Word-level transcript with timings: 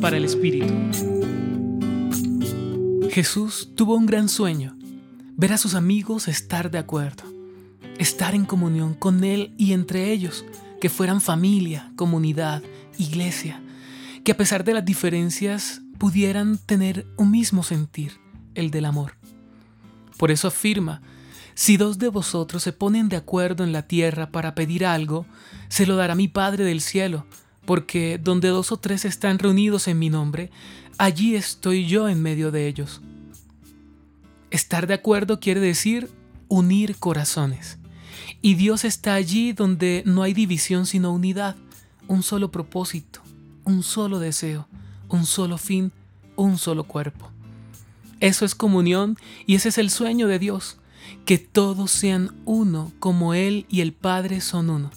Para 0.00 0.16
el 0.16 0.24
Espíritu. 0.24 0.72
Jesús 3.10 3.70
tuvo 3.76 3.94
un 3.96 4.06
gran 4.06 4.28
sueño, 4.28 4.76
ver 5.36 5.52
a 5.52 5.58
sus 5.58 5.74
amigos 5.74 6.26
estar 6.26 6.70
de 6.70 6.78
acuerdo, 6.78 7.24
estar 7.98 8.34
en 8.34 8.44
comunión 8.44 8.94
con 8.94 9.22
Él 9.22 9.54
y 9.58 9.72
entre 9.72 10.10
ellos, 10.10 10.44
que 10.80 10.88
fueran 10.88 11.20
familia, 11.20 11.92
comunidad, 11.96 12.62
iglesia, 12.98 13.62
que 14.24 14.32
a 14.32 14.36
pesar 14.36 14.64
de 14.64 14.74
las 14.74 14.84
diferencias 14.84 15.82
pudieran 15.98 16.58
tener 16.58 17.06
un 17.16 17.30
mismo 17.30 17.62
sentir, 17.62 18.18
el 18.54 18.70
del 18.70 18.86
amor. 18.86 19.16
Por 20.16 20.30
eso 20.32 20.48
afirma, 20.48 21.02
si 21.54 21.76
dos 21.76 21.98
de 21.98 22.08
vosotros 22.08 22.62
se 22.62 22.72
ponen 22.72 23.08
de 23.08 23.16
acuerdo 23.16 23.62
en 23.62 23.72
la 23.72 23.82
tierra 23.82 24.30
para 24.30 24.54
pedir 24.54 24.86
algo, 24.86 25.26
se 25.68 25.86
lo 25.86 25.94
dará 25.94 26.14
mi 26.14 26.26
Padre 26.26 26.64
del 26.64 26.80
cielo, 26.80 27.26
porque 27.64 28.18
donde 28.22 28.48
dos 28.48 28.72
o 28.72 28.76
tres 28.76 29.04
están 29.04 29.38
reunidos 29.38 29.88
en 29.88 29.98
mi 29.98 30.10
nombre, 30.10 30.50
allí 30.98 31.36
estoy 31.36 31.86
yo 31.86 32.08
en 32.08 32.20
medio 32.22 32.50
de 32.50 32.66
ellos. 32.66 33.00
Estar 34.50 34.86
de 34.86 34.94
acuerdo 34.94 35.40
quiere 35.40 35.60
decir 35.60 36.10
unir 36.48 36.96
corazones. 36.96 37.78
Y 38.42 38.54
Dios 38.54 38.84
está 38.84 39.14
allí 39.14 39.52
donde 39.52 40.02
no 40.04 40.22
hay 40.22 40.34
división 40.34 40.84
sino 40.84 41.12
unidad, 41.12 41.56
un 42.08 42.22
solo 42.22 42.50
propósito, 42.50 43.20
un 43.64 43.82
solo 43.82 44.18
deseo, 44.18 44.68
un 45.08 45.24
solo 45.24 45.58
fin, 45.58 45.92
un 46.36 46.58
solo 46.58 46.84
cuerpo. 46.84 47.30
Eso 48.20 48.44
es 48.44 48.54
comunión 48.54 49.16
y 49.46 49.54
ese 49.54 49.70
es 49.70 49.78
el 49.78 49.90
sueño 49.90 50.28
de 50.28 50.38
Dios, 50.38 50.78
que 51.24 51.38
todos 51.38 51.90
sean 51.90 52.34
uno 52.44 52.92
como 52.98 53.34
Él 53.34 53.66
y 53.68 53.80
el 53.80 53.92
Padre 53.92 54.40
son 54.40 54.70
uno. 54.70 54.90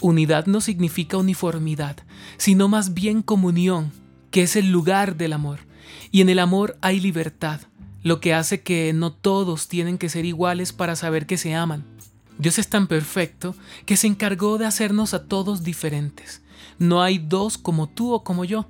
Unidad 0.00 0.46
no 0.46 0.60
significa 0.60 1.16
uniformidad, 1.16 1.96
sino 2.36 2.68
más 2.68 2.94
bien 2.94 3.22
comunión, 3.22 3.92
que 4.30 4.42
es 4.42 4.56
el 4.56 4.70
lugar 4.70 5.16
del 5.16 5.32
amor. 5.32 5.60
Y 6.10 6.20
en 6.20 6.28
el 6.28 6.38
amor 6.38 6.78
hay 6.80 7.00
libertad, 7.00 7.60
lo 8.02 8.20
que 8.20 8.34
hace 8.34 8.62
que 8.62 8.92
no 8.92 9.12
todos 9.12 9.68
tienen 9.68 9.98
que 9.98 10.08
ser 10.08 10.24
iguales 10.24 10.72
para 10.72 10.96
saber 10.96 11.26
que 11.26 11.36
se 11.36 11.54
aman. 11.54 11.84
Dios 12.38 12.58
es 12.58 12.68
tan 12.68 12.86
perfecto 12.86 13.56
que 13.84 13.96
se 13.96 14.06
encargó 14.06 14.58
de 14.58 14.66
hacernos 14.66 15.14
a 15.14 15.24
todos 15.24 15.64
diferentes. 15.64 16.42
No 16.78 17.02
hay 17.02 17.18
dos 17.18 17.58
como 17.58 17.88
tú 17.88 18.12
o 18.12 18.22
como 18.22 18.44
yo. 18.44 18.66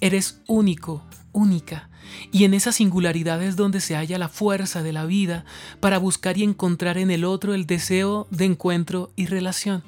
Eres 0.00 0.40
único, 0.46 1.02
única. 1.32 1.90
Y 2.30 2.44
en 2.44 2.54
esa 2.54 2.70
singularidad 2.70 3.42
es 3.42 3.56
donde 3.56 3.80
se 3.80 3.96
halla 3.96 4.18
la 4.18 4.28
fuerza 4.28 4.82
de 4.82 4.92
la 4.92 5.04
vida 5.04 5.44
para 5.80 5.98
buscar 5.98 6.38
y 6.38 6.44
encontrar 6.44 6.98
en 6.98 7.10
el 7.10 7.24
otro 7.24 7.54
el 7.54 7.66
deseo 7.66 8.28
de 8.30 8.44
encuentro 8.44 9.10
y 9.16 9.26
relación. 9.26 9.82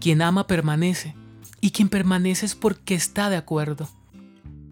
Quien 0.00 0.22
ama 0.22 0.46
permanece, 0.46 1.14
y 1.60 1.70
quien 1.70 1.88
permanece 1.88 2.46
es 2.46 2.54
porque 2.54 2.94
está 2.94 3.30
de 3.30 3.36
acuerdo. 3.36 3.88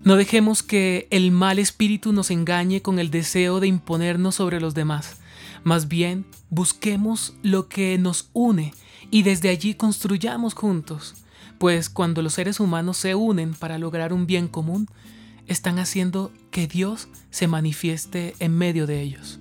No 0.05 0.17
dejemos 0.17 0.63
que 0.63 1.07
el 1.11 1.33
mal 1.33 1.59
espíritu 1.59 2.13
nos 2.13 2.31
engañe 2.31 2.83
con 2.83 2.99
el 2.99 3.11
deseo 3.11 3.61
de 3.61 3.67
imponernos 3.67 4.37
sobre 4.37 4.61
los 4.61 4.75
demás. 4.75 5.19
Más 5.65 5.89
bien, 5.89 6.25
busquemos 6.51 7.35
lo 7.43 7.69
que 7.69 7.99
nos 7.99 8.31
une 8.33 8.73
y 9.11 9.23
desde 9.23 9.49
allí 9.49 9.75
construyamos 9.75 10.55
juntos, 10.55 11.15
pues 11.59 11.91
cuando 11.91 12.23
los 12.23 12.35
seres 12.35 12.61
humanos 12.61 12.97
se 12.97 13.15
unen 13.15 13.55
para 13.55 13.79
lograr 13.79 14.13
un 14.13 14.27
bien 14.27 14.49
común, 14.49 14.89
están 15.47 15.79
haciendo 15.79 16.33
que 16.51 16.67
Dios 16.67 17.09
se 17.31 17.49
manifieste 17.49 18.35
en 18.39 18.57
medio 18.57 18.87
de 18.87 19.03
ellos. 19.03 19.41